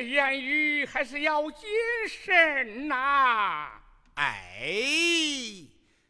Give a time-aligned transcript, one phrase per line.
[0.00, 1.68] 言语还是要谨
[2.08, 3.68] 慎呐。
[4.14, 4.72] 哎，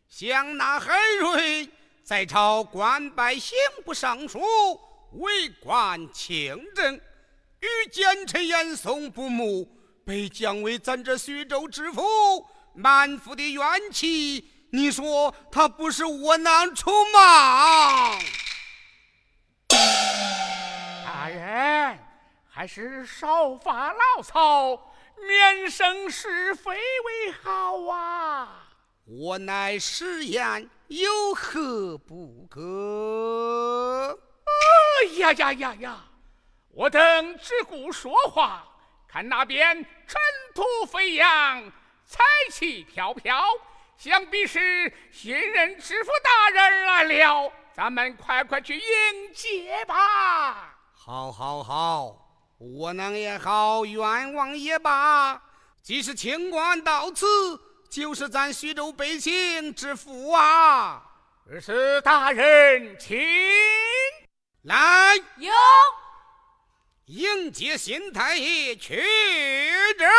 [0.09, 1.69] 想那海瑞
[2.03, 4.41] 在朝官拜刑部尚书，
[5.12, 9.69] 为官清正，与奸臣严嵩不睦，
[10.05, 12.03] 被降为咱这徐州知府，
[12.75, 13.62] 满腹的怨
[13.93, 18.19] 气，你说他不是窝囊出吗？
[21.05, 21.99] 大人，
[22.53, 24.93] 还是少发牢骚，
[25.27, 28.66] 免生是非为好啊！
[29.06, 34.19] 我乃实言，有何不可？
[34.44, 36.05] 哎呀呀呀呀！
[36.72, 38.67] 我等只顾说话，
[39.09, 39.75] 看那边
[40.06, 40.21] 尘
[40.53, 41.62] 土飞扬，
[42.05, 42.19] 彩
[42.50, 43.44] 旗飘飘，
[43.97, 47.53] 想必是新任知府大人来了。
[47.72, 50.77] 咱们快快去迎接吧！
[50.94, 52.30] 好，好，好，
[52.60, 55.43] 窝囊也好，冤枉也罢，
[55.82, 57.26] 既是清官到此，
[57.88, 61.03] 就是咱徐州百姓之福啊！
[61.59, 63.19] 是大人，请
[64.65, 65.50] 来，有
[67.06, 70.09] 迎接新太爷，去人。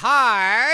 [0.00, 0.67] Hard.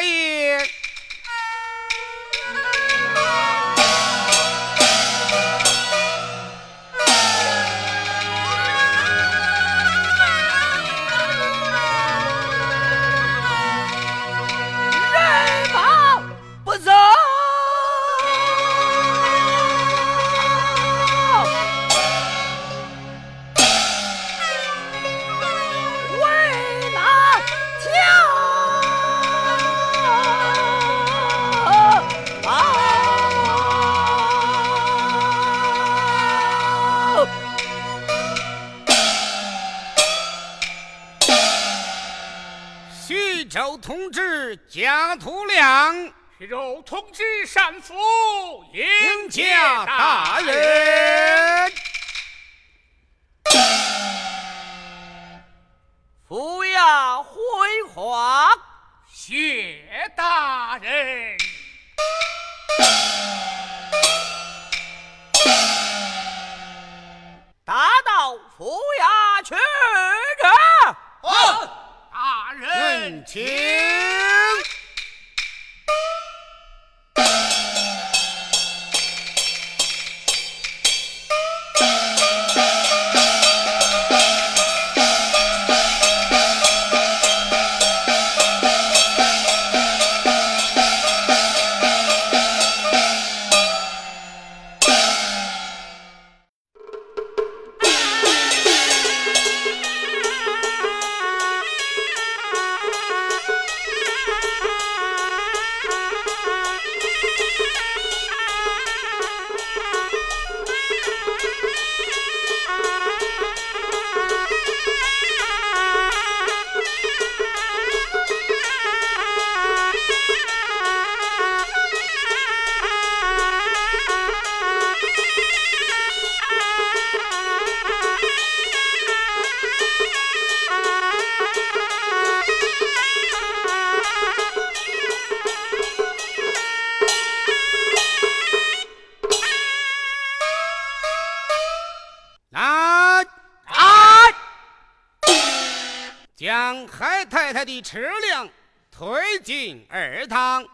[149.88, 150.66] 二堂，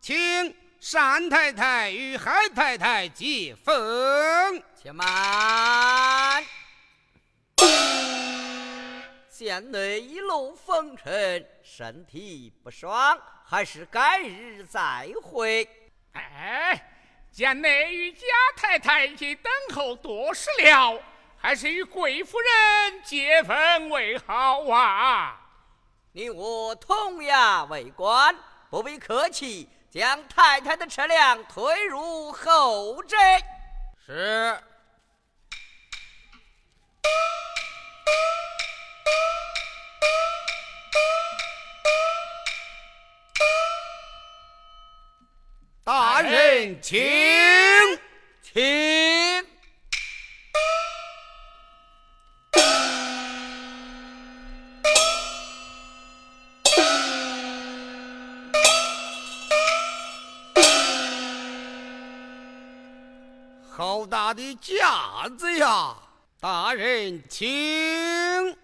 [0.00, 0.54] 请
[0.92, 4.62] 单太太与海太太接风。
[4.80, 6.44] 且慢，
[9.30, 15.68] 县内一路风尘，身体不爽，还是改日再会。
[16.12, 16.80] 哎，
[17.32, 21.02] 贱内与贾太太已等候多时了，
[21.36, 25.40] 还是与贵夫人接风为好啊！
[26.16, 28.32] 你我同衙为官，
[28.70, 33.42] 不必客气，将太太的车辆推入后宅。
[34.06, 34.56] 是。
[45.82, 47.63] 大人，请请。
[64.34, 65.96] 的架子呀！
[66.40, 68.56] 大人，请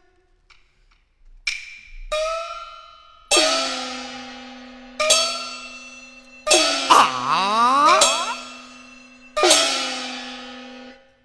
[6.88, 7.98] 啊。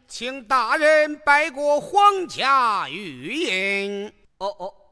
[0.07, 4.13] 请大人拜过皇家御印。
[4.37, 4.84] 哦哦。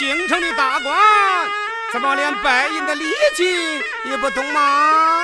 [0.00, 0.98] 京城的大官，
[1.92, 3.04] 怎么连白银的礼
[3.34, 3.44] 节
[4.04, 5.19] 也不懂吗？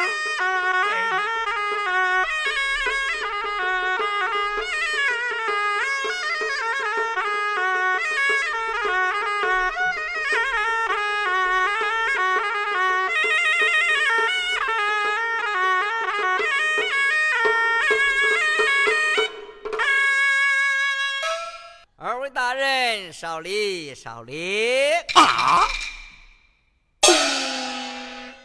[23.18, 25.66] 少林，少林啊！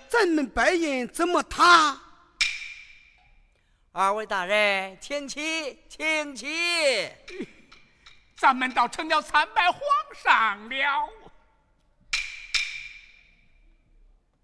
[0.08, 2.00] 咱们白银怎么他？
[3.92, 7.12] 二位大人，请起，请起。
[8.38, 9.82] 咱们倒成了参拜皇
[10.24, 11.10] 上了。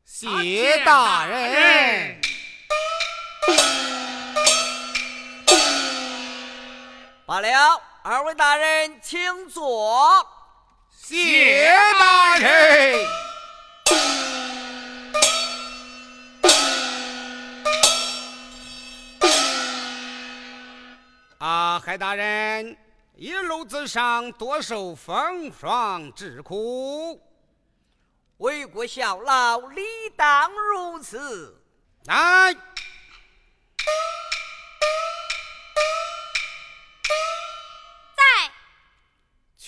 [0.04, 2.20] 谢大人。
[7.26, 7.87] 罢了。
[8.10, 10.26] 二位大人，请坐。
[10.90, 13.06] 谢大人。
[21.40, 22.78] 啊，海大人，
[23.18, 27.22] 一路之上多受风霜之苦，
[28.38, 29.84] 为国效劳，理
[30.16, 31.62] 当如此。
[32.06, 32.56] 来。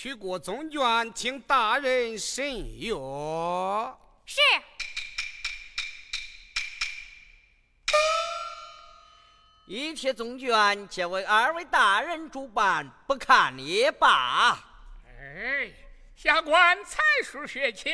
[0.02, 2.94] 取过宗卷，请大人审阅。
[4.26, 4.40] 是。
[9.68, 14.58] 一切宗卷，皆为二位大人主办，不看也罢。
[15.06, 15.70] 哎，
[16.16, 17.94] 下官才疏学浅，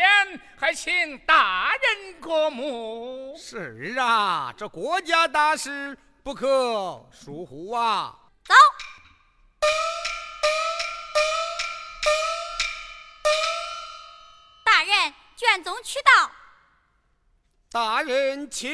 [0.60, 3.36] 还请大人过目。
[3.36, 8.16] 是啊，这国家大事不可疏忽啊。
[8.44, 8.54] 走。
[15.36, 16.32] 卷宗取到，
[17.70, 18.72] 大人请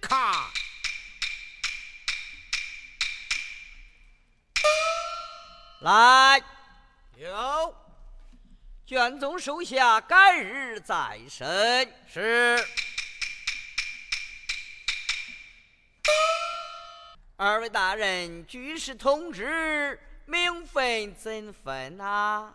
[0.00, 0.32] 看。
[5.80, 6.40] 来，
[7.16, 7.74] 有
[8.86, 11.92] 卷宗收下，改日再审。
[12.06, 12.64] 是。
[17.36, 22.54] 二位大人，举事通知，名分怎分啊？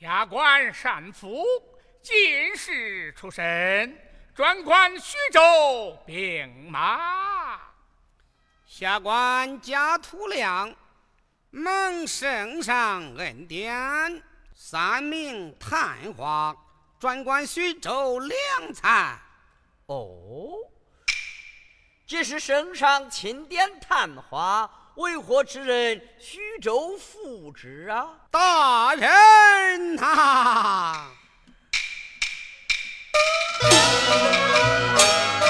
[0.00, 1.44] 下官善负。
[2.04, 3.98] 进士出身，
[4.34, 7.58] 专管徐州兵马。
[8.66, 10.70] 下官贾土亮，
[11.50, 14.22] 蒙圣上恩典，
[14.54, 16.54] 三名探花，
[17.00, 19.18] 专管徐州粮财。
[19.86, 20.58] 哦，
[22.06, 28.10] 既是圣上钦点探花，为何之人徐州副之啊？
[28.30, 31.06] 大人呐！
[31.06, 31.23] 叫
[33.60, 34.24] 大人
[34.94, 35.43] 稳坐。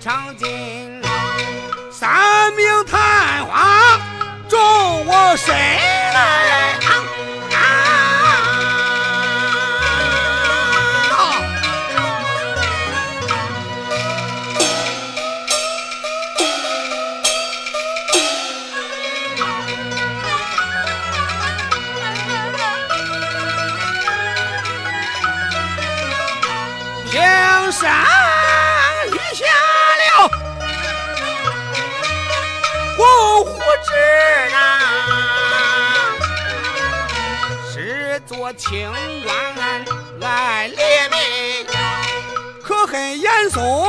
[0.00, 1.02] 长进，
[1.90, 3.98] 三名探花
[4.48, 5.85] 助我身。
[38.56, 38.90] 清
[39.22, 39.84] 官
[40.18, 41.66] 来列名，
[42.62, 43.85] 可恨严嵩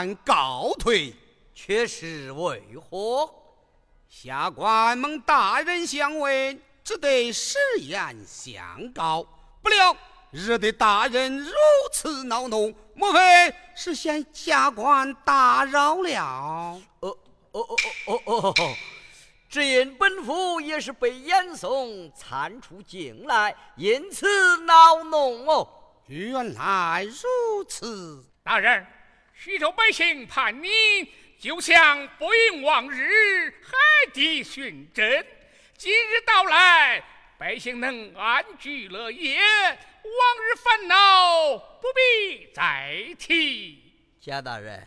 [0.00, 1.14] 官告退。
[1.52, 3.30] 却是为何？
[4.08, 9.22] 下官蒙大人相问，只得实言相告。
[9.62, 9.94] 不料
[10.30, 11.52] 惹得大人如
[11.92, 16.80] 此恼怒，莫非是嫌下官打扰了？
[17.00, 17.18] 哦
[17.50, 17.66] 哦哦
[18.06, 18.74] 哦哦哦！
[19.50, 24.26] 只因本府也是被严嵩参出京来，因此
[24.64, 25.68] 恼怒哦。
[26.06, 28.86] 原来如此，大人，
[29.42, 30.68] 徐州百姓盼你。
[31.38, 35.26] 就像不应往日海底寻针，
[35.78, 37.02] 今日到来，
[37.38, 39.74] 百姓能安居乐业，往
[40.44, 43.82] 日烦恼不必再提。
[44.20, 44.86] 贾大人，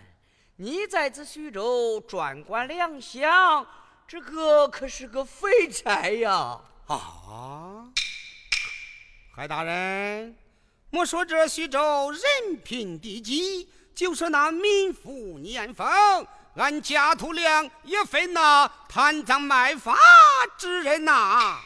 [0.57, 3.65] 你在此徐州专管粮饷，
[4.07, 6.61] 这个可是个肥差呀！
[6.85, 7.89] 啊，
[9.35, 10.37] 海大人，
[10.91, 12.21] 莫说这徐州人
[12.63, 15.87] 贫地饥，就是那民富年丰。
[16.55, 19.97] 俺贾土良也非那贪赃卖法
[20.55, 21.57] 之人呐！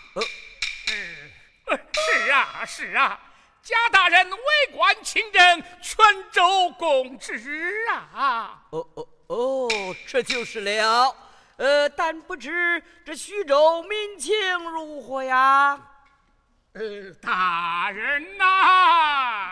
[1.65, 3.19] 呃，是啊，是啊，
[3.61, 4.37] 贾大人为
[4.71, 8.61] 官清正，全州共知啊！
[8.69, 11.13] 哦哦哦，这就是了。
[11.57, 14.33] 呃，但不知这徐州民情
[14.71, 15.77] 如何呀？
[16.71, 16.81] 呃，
[17.21, 19.51] 大人呐。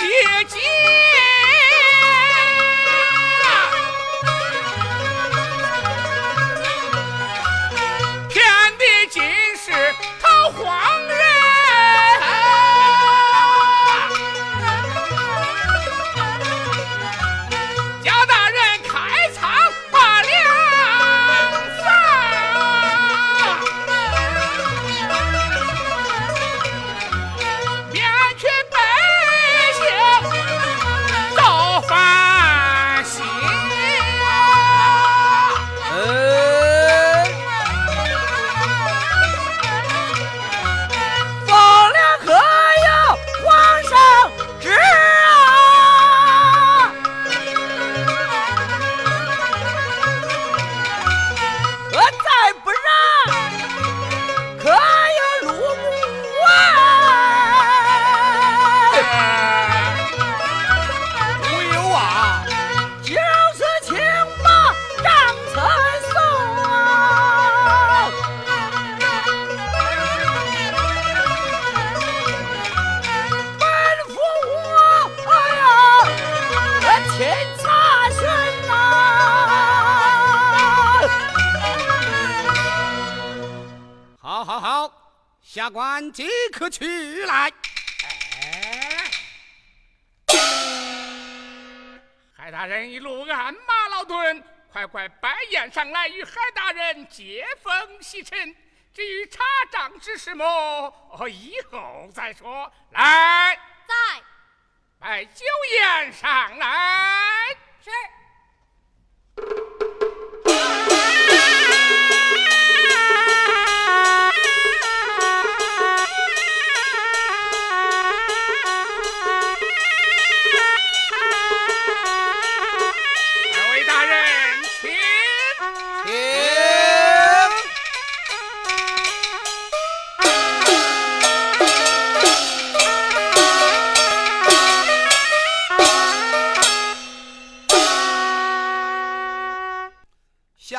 [0.00, 0.06] 姐
[0.48, 1.09] 姐。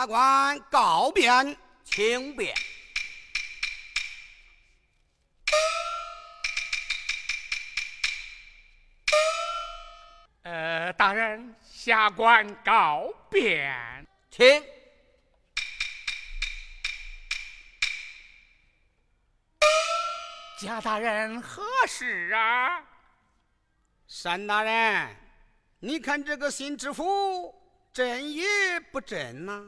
[0.02, 2.56] 下官告变，请便。
[10.42, 14.64] 呃，大人，下官告变，请。
[20.58, 22.84] 贾大人何事啊？
[24.24, 25.16] 单大人，
[25.80, 27.54] 你看这个新知府
[27.94, 29.64] 真也不真呐？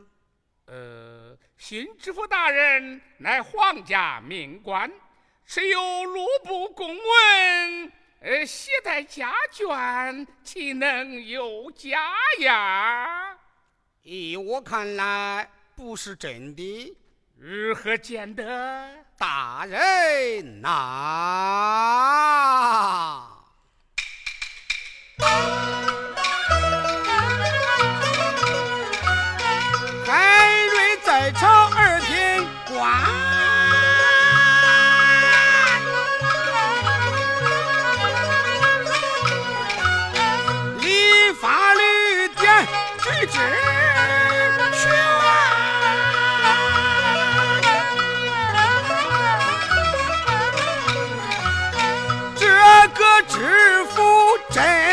[0.74, 4.92] 呃，新知府大人乃皇家命官，
[5.46, 13.38] 持有录部公文，呃，携带家眷，岂能有假呀？
[14.02, 16.98] 依我看来，不是真的。
[17.38, 19.06] 如何见得？
[19.16, 20.72] 大人呐！
[31.24, 32.84] 在朝二品官。
[52.36, 52.46] 这
[52.90, 54.02] 个知府
[54.52, 54.93] 真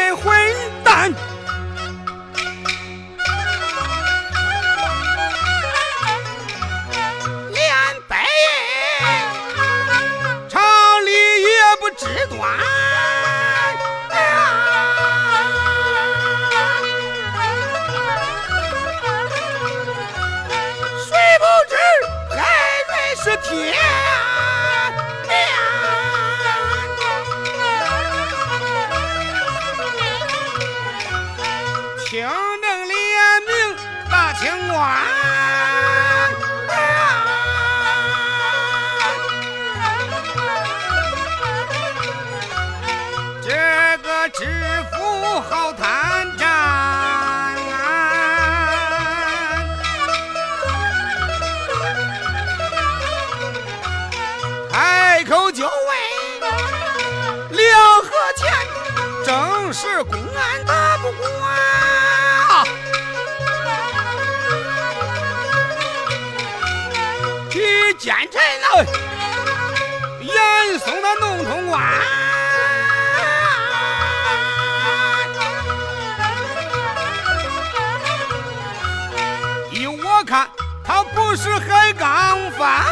[81.42, 82.84] 是海刚犯。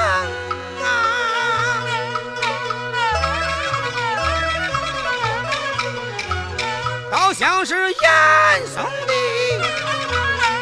[7.11, 9.13] 好像是严嵩的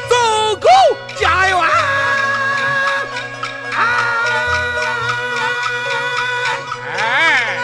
[0.08, 0.16] 走
[0.56, 0.68] 狗
[1.14, 1.60] 家园。
[6.98, 7.56] 哎，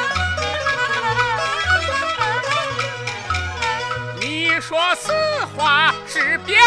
[4.20, 5.12] 你说此
[5.56, 6.61] 话是表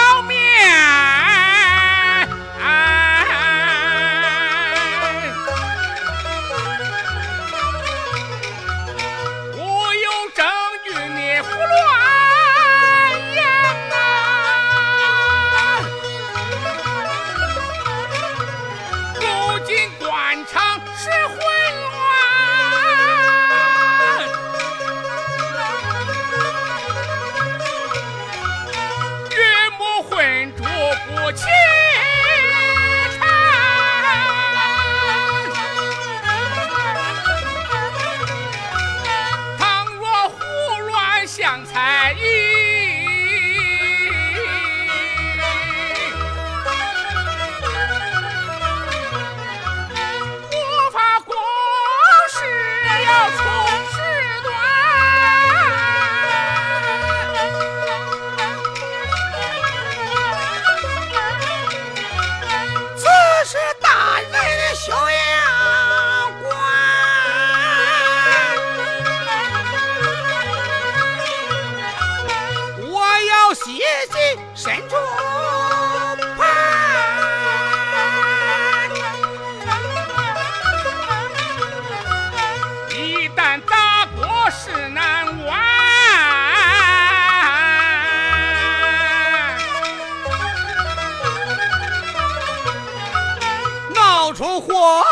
[94.36, 95.06] 出祸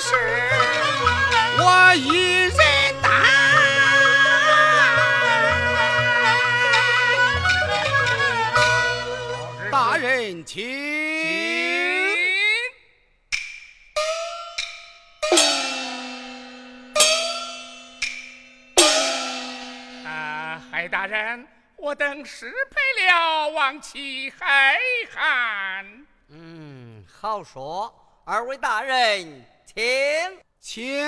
[0.00, 0.16] 事，
[1.58, 2.56] 我一人
[3.00, 3.08] 担。
[9.70, 10.66] 大人，请。
[20.04, 24.76] 啊，海大人，我等失陪了王七海
[25.14, 25.86] 汉。
[26.30, 28.00] 嗯，好说。
[28.26, 29.84] 二位大人，请，
[30.58, 31.04] 请。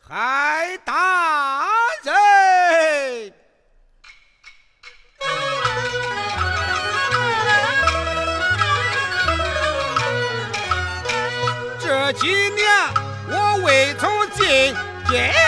[0.00, 1.68] 海大
[2.02, 3.32] 人，
[11.78, 12.68] 这几年
[13.28, 14.74] 我未曾进
[15.08, 15.39] 监。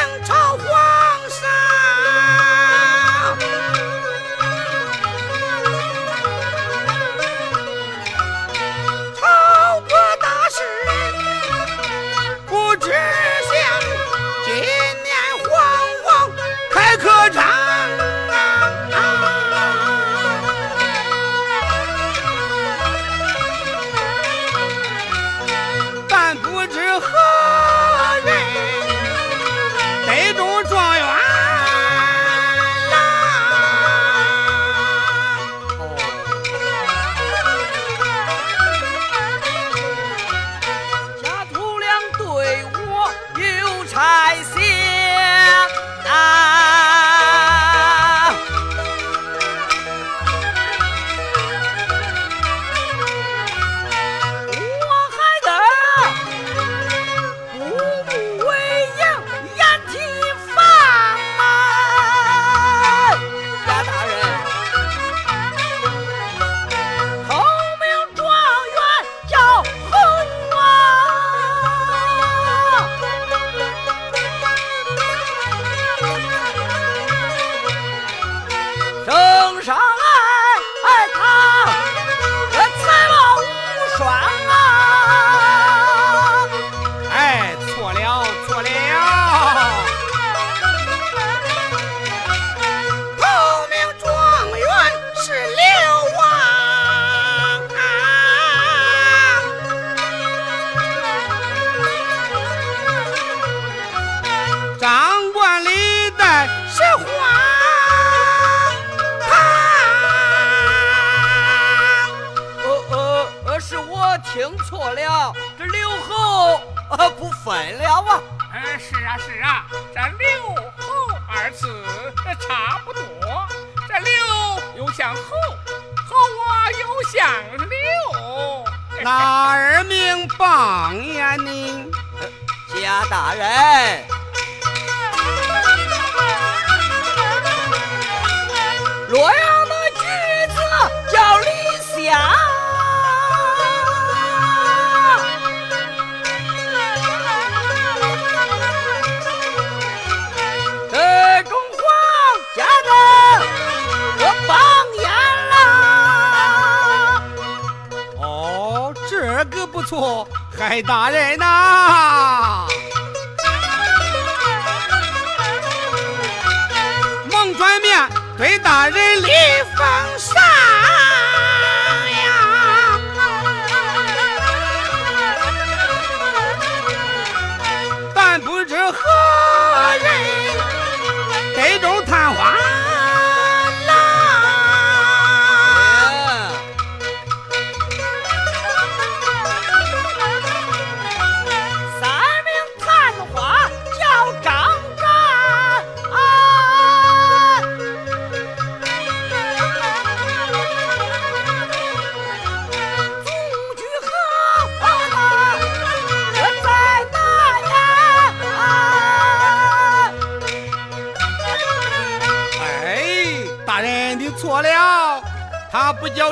[160.73, 161.72] 快打人呐。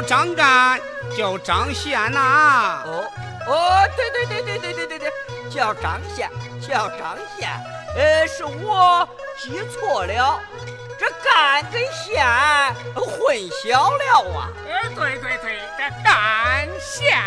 [0.03, 0.81] 张干
[1.17, 2.83] 叫张宪呐。
[2.87, 3.05] 哦
[3.47, 5.13] 哦对对对对对对对对
[5.51, 7.49] 叫张宪叫张宪。
[7.97, 10.41] 呃是我记错了
[10.99, 12.25] 这干跟宪
[12.95, 14.49] 混淆了啊。
[14.67, 17.19] 呃对对对这干县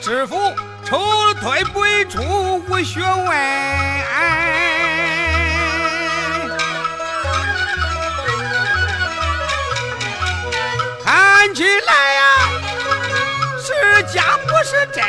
[0.00, 0.36] 知府
[0.84, 3.28] 抽了退不出无学问。
[11.04, 12.20] 看起来呀，
[13.60, 15.02] 是假不是真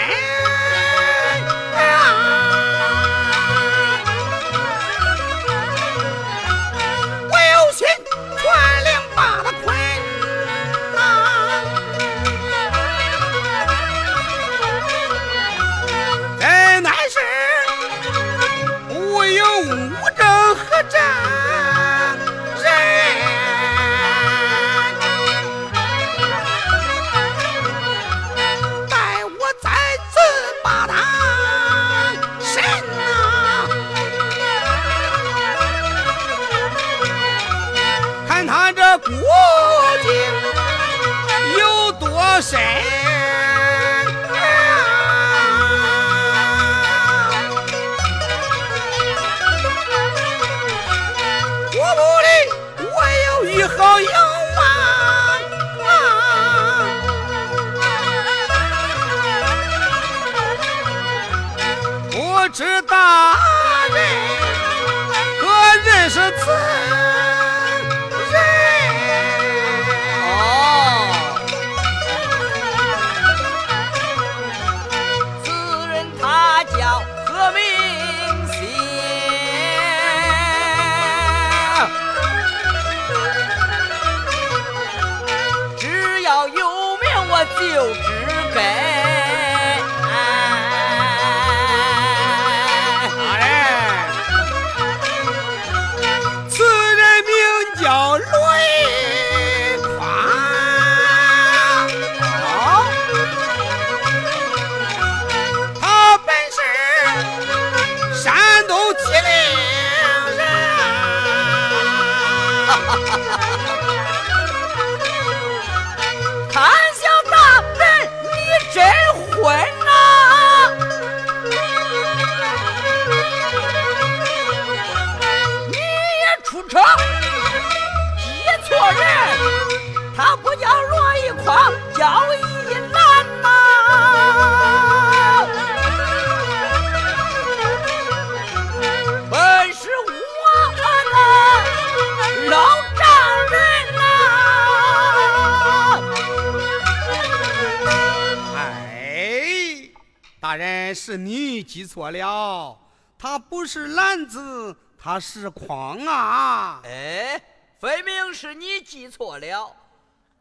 [155.39, 156.81] 他是筐啊！
[156.83, 157.41] 哎，
[157.79, 159.73] 分明是你记错了，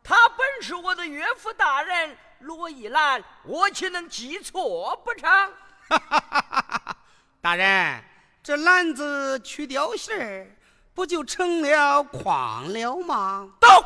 [0.03, 5.53] 他本是我的岳父大人罗一兰，我岂能记错不成？
[7.41, 8.03] 大人，
[8.43, 10.51] 这篮子去掉芯儿，
[10.95, 13.49] 不就成了狂了吗？
[13.61, 13.85] 到，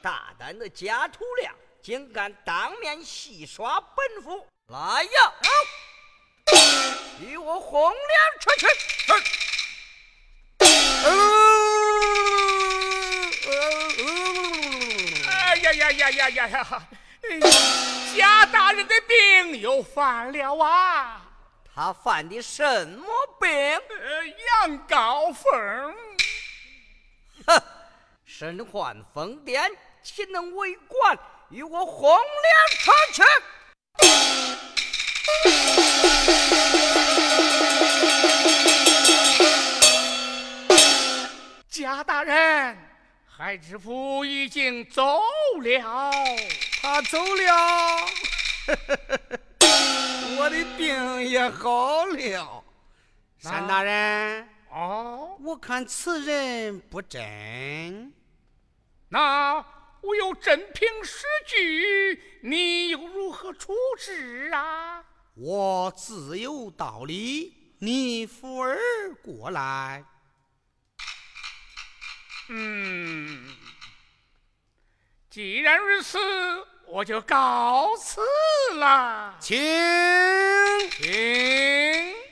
[0.00, 4.46] 大胆的假土亮，竟敢当面戏耍本府！
[4.68, 5.32] 来呀，
[7.24, 7.98] 与我红脸
[8.38, 8.66] 出去！
[15.26, 16.88] 哎呀呀呀呀呀呀！
[17.22, 17.40] 哎
[18.14, 21.22] 贾大人的病又犯了啊！
[21.74, 23.06] 他犯的什么
[23.40, 23.50] 病？
[23.50, 24.26] 呃，
[24.68, 25.94] 羊羔疯。
[27.46, 27.62] 哼，
[28.24, 31.18] 身患疯癫，岂能为官？
[31.50, 33.22] 与我红脸出去！
[41.68, 42.76] 贾大人，
[43.26, 45.20] 海知府已经走
[45.60, 46.10] 了。
[46.80, 48.06] 他走了，
[50.38, 52.64] 我的病也好了。
[53.42, 58.12] 单大人，哦，我看此人不真。
[59.08, 59.64] 那
[60.00, 65.04] 我有真凭实据，你又如何处置啊？
[65.34, 68.78] 我自有道理，你扶儿
[69.22, 70.02] 过来。
[72.48, 73.54] 嗯，
[75.28, 76.18] 既然如此，
[76.86, 78.22] 我就告辞
[78.76, 79.36] 了。
[79.38, 79.58] 请。
[80.92, 82.23] 请。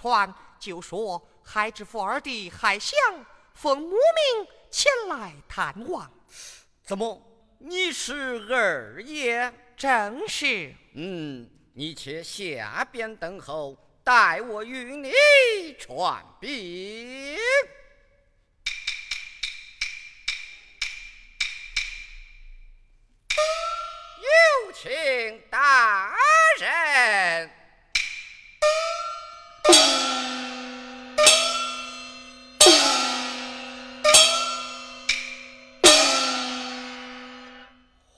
[0.00, 2.98] 传，就说海知府二弟海相
[3.52, 6.10] 奉母命前来探望。
[6.82, 7.20] 怎么？
[7.58, 9.52] 你是二爷？
[9.76, 10.74] 正是。
[10.94, 15.12] 嗯，你且下边等候，待我与你
[15.78, 17.36] 传禀。
[24.16, 26.16] 有请大
[26.58, 27.50] 人。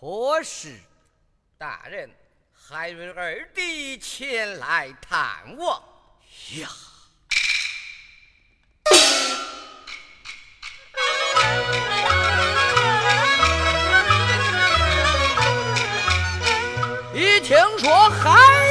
[0.04, 0.80] 何事？
[1.56, 2.10] 大人，
[2.52, 5.80] 海瑞二弟前来探望。
[6.56, 6.68] 呀！
[17.14, 18.61] 一听说海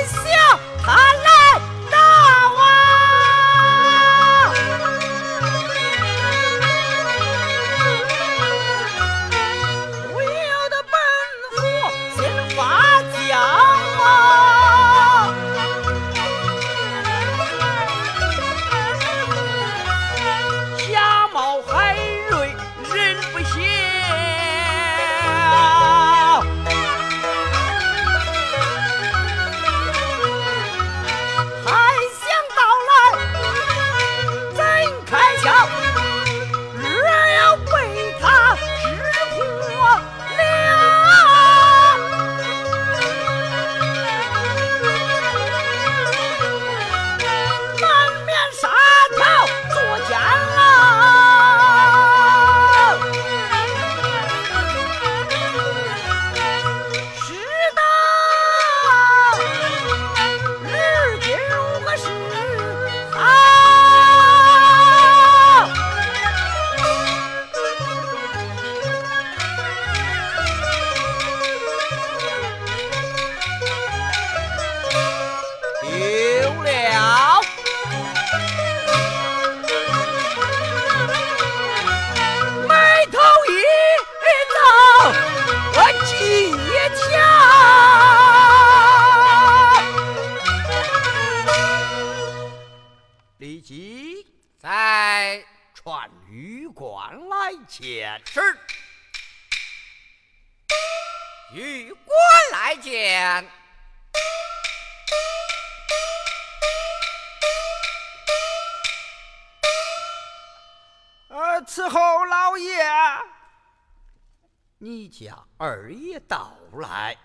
[115.11, 117.15] 家二爷到来。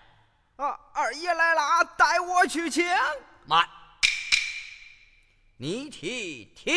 [0.57, 2.85] 啊，二爷来了，带我去请。
[3.45, 3.67] 慢，
[5.55, 6.75] 你去听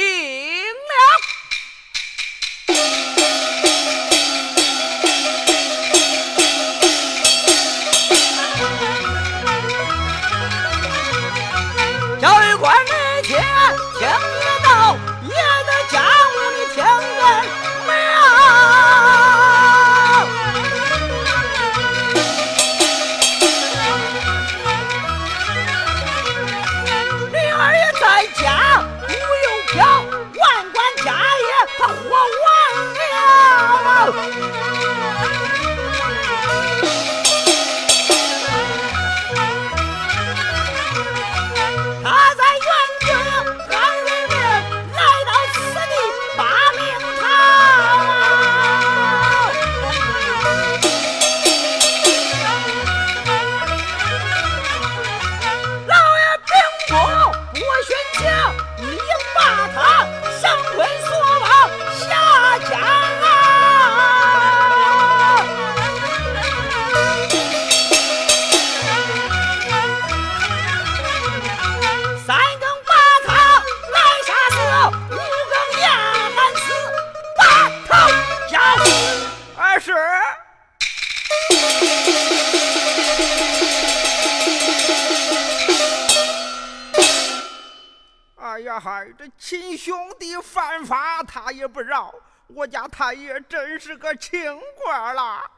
[92.55, 95.51] 我家太爷真是个清官啦！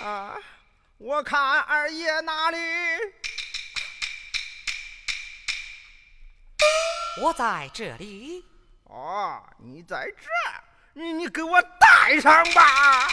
[0.00, 0.36] 啊，
[0.98, 2.58] 我看二爷哪里？
[7.20, 8.44] 我在这里。
[8.84, 10.28] 哦，你在这，
[10.94, 13.08] 你你给我带上吧。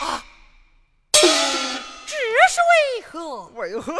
[0.00, 0.24] 啊
[1.12, 2.16] 这
[2.48, 3.46] 是为何？
[3.54, 3.94] 为何？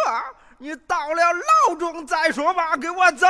[0.58, 2.76] 你到了牢中再说吧。
[2.76, 3.26] 给我走。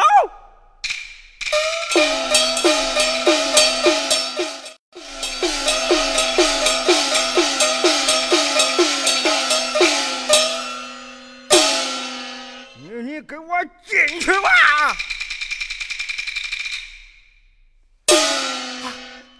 [12.76, 14.96] 你你给我进去吧。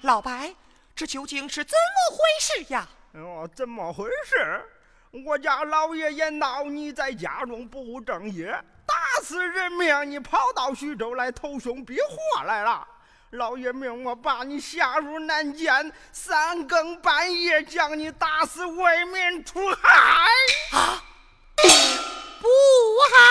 [0.02, 0.54] 老白，
[0.94, 2.88] 这究竟是怎么回事呀？
[3.14, 4.64] 哦，怎么回事？
[5.24, 8.46] 我家老爷爷闹你在家中不务正业，
[8.86, 12.86] 打死人命，你跑到徐州来投凶避祸来了。
[13.31, 20.31] 老爷命我把你下入南监，三更半夜将你打死，为民除害。
[20.79, 21.03] 啊，
[22.41, 23.27] 不好！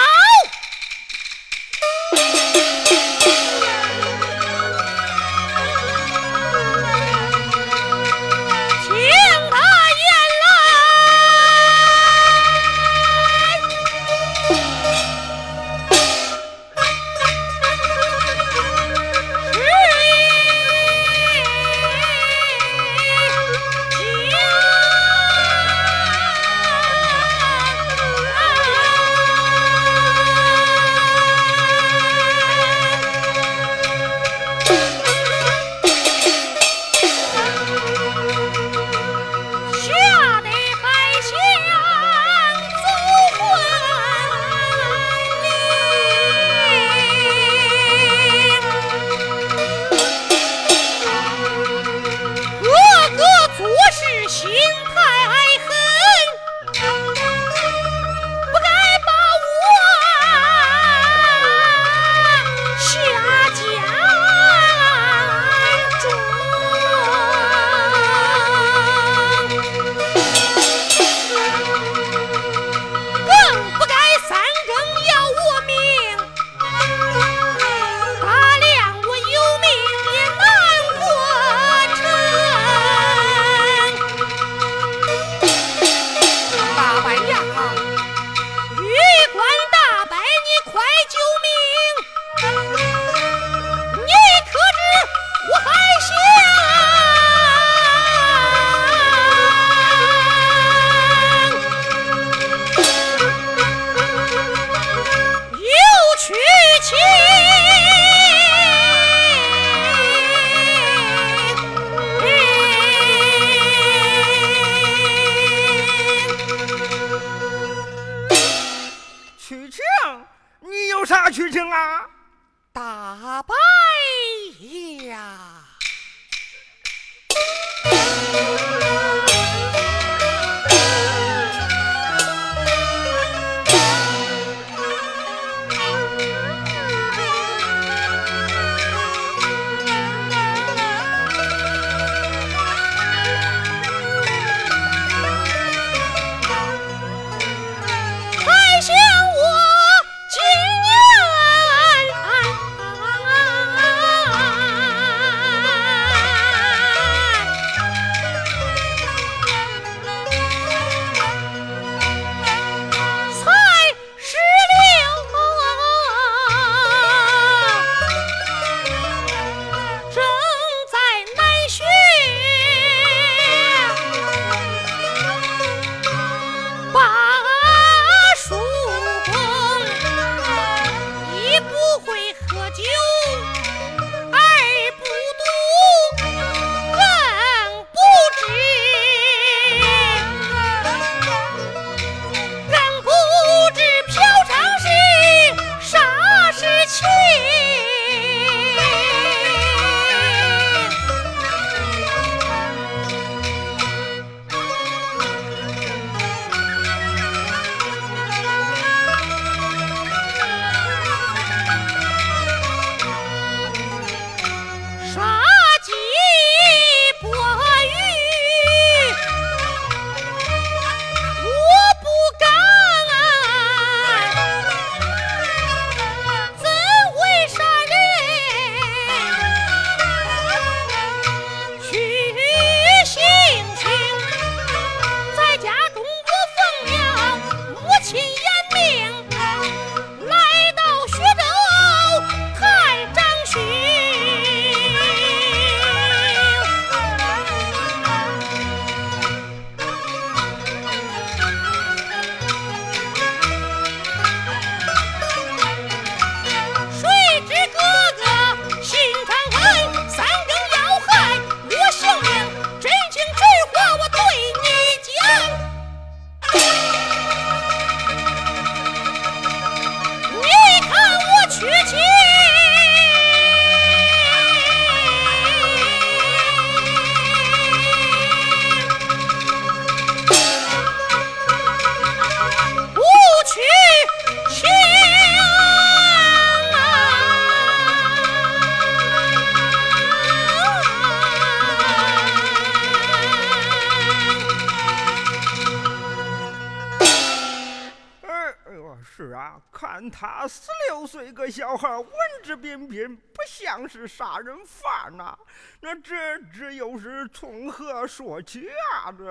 [306.04, 309.12] 这这又是从何说起啊？
[309.12, 309.26] 这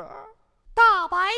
[0.75, 1.33] 大白呀，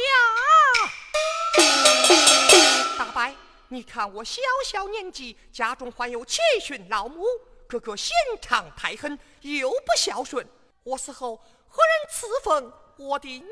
[2.98, 3.34] 大白，
[3.68, 7.24] 你看我小小年纪，家中患有七旬老母，
[7.68, 10.48] 哥哥心肠太狠，又不孝顺，
[10.84, 11.36] 我死后
[11.68, 13.46] 何人赐封我的娘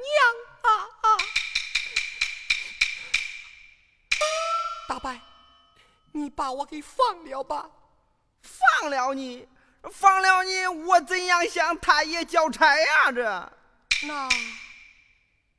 [0.62, 0.70] 啊
[1.02, 1.18] 啊！
[4.88, 5.20] 大白，
[6.12, 7.68] 你把我给放了吧！
[8.42, 9.46] 放了你，
[9.92, 13.12] 放了你，我怎样向太爷交差呀？
[13.12, 13.22] 这
[14.06, 14.28] 那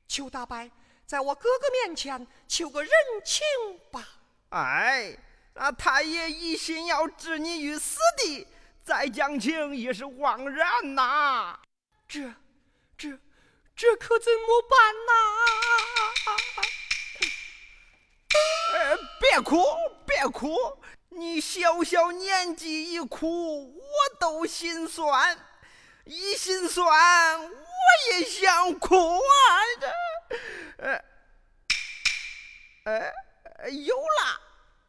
[0.08, 0.70] 求大伯
[1.06, 2.92] 在我哥哥面前求个人
[3.24, 3.44] 情
[3.92, 4.08] 吧。
[4.50, 5.16] 哎，
[5.54, 8.48] 那太爷一心要置你于死地，
[8.84, 11.60] 再讲情也是枉然呐。
[12.08, 12.34] 这、
[12.98, 13.10] 这、
[13.76, 15.12] 这可怎么办呐？
[18.74, 19.64] 呃，别哭，
[20.06, 20.56] 别哭，
[21.18, 23.84] 你小小年纪一哭，我
[24.20, 25.38] 都心酸，
[26.04, 27.50] 一心酸，我
[28.12, 29.20] 也想哭啊！
[29.80, 29.88] 这，
[30.78, 31.02] 呃，
[32.84, 34.42] 呃，有了，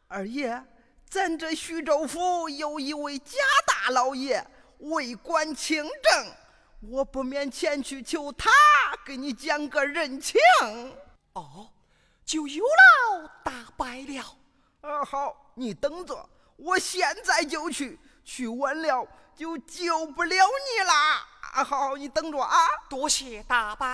[0.07, 0.61] 二爷，
[1.09, 4.45] 咱这徐州府有一位贾大老爷，
[4.79, 6.31] 为官清正，
[6.91, 8.51] 我不免前去求他，
[9.05, 10.39] 给你讲个人情。
[11.33, 11.71] 哦。
[12.25, 14.37] 就有了大白了。
[14.81, 17.99] 啊，好，你等着，我现在就去。
[18.23, 21.25] 去晚了就救不了你啦。
[21.53, 22.67] 啊，好，你等着啊。
[22.89, 23.87] 多谢大伯。